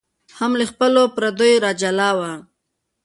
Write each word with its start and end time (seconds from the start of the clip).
هم 0.39 0.51
له 0.59 0.65
خپلو 0.71 1.01
هم 1.05 1.11
پردیو 1.15 1.61
را 1.63 1.71
جلا 1.81 2.09
وه 2.17 2.31